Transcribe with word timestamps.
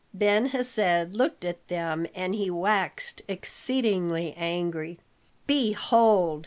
Ben 0.15 0.47
Hesed 0.47 1.13
looked 1.13 1.45
at 1.45 1.67
them 1.67 2.07
and 2.15 2.33
he 2.33 2.49
waxed 2.49 3.21
exceeding 3.27 4.11
angry. 4.35 4.97
"Behold!" 5.45 6.39